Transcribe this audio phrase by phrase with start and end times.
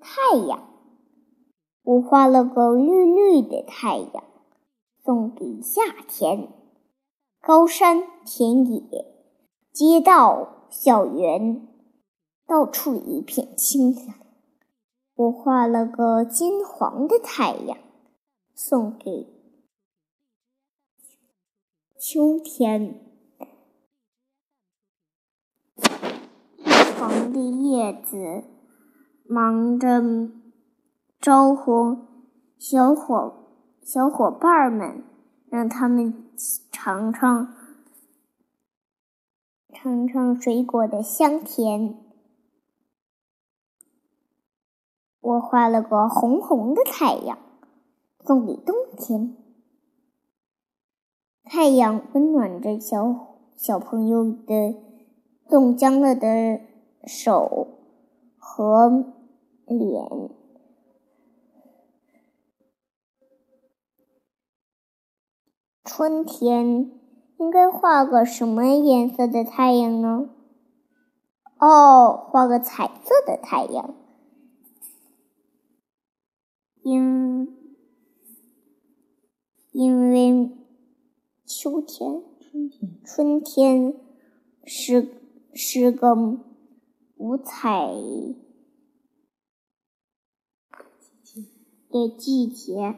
[0.00, 0.68] 太阳，
[1.82, 4.24] 我画了个绿绿的太阳，
[5.04, 6.48] 送给夏天。
[7.40, 8.82] 高山、田野、
[9.72, 11.66] 街道、校园，
[12.46, 14.14] 到处一片清凉。
[15.14, 17.78] 我画了个金黄的太阳，
[18.54, 19.26] 送给
[21.98, 23.06] 秋天。
[26.98, 28.44] 黄的叶子
[29.32, 30.02] 忙着
[31.20, 31.96] 招呼
[32.58, 33.32] 小伙
[33.80, 35.04] 小伙伴们，
[35.48, 36.28] 让他们
[36.72, 37.54] 尝尝
[39.72, 41.96] 尝尝水果的香甜。
[45.20, 47.38] 我画了个红红的太阳，
[48.24, 49.36] 送给冬天。
[51.44, 54.74] 太阳温暖着小小朋友的
[55.48, 56.60] 冻僵了的。
[57.06, 57.78] 手
[58.36, 59.14] 和
[59.70, 60.30] 脸。
[65.84, 66.90] 春天
[67.38, 70.30] 应该画个什么颜色的太阳呢？
[71.58, 73.94] 哦，画个彩色的太阳。
[76.82, 77.56] 因
[79.72, 80.50] 因为
[81.46, 83.94] 秋天，春天，春天
[84.64, 85.14] 是
[85.54, 86.14] 是个。
[87.16, 87.92] 五彩
[91.90, 92.96] 的季节。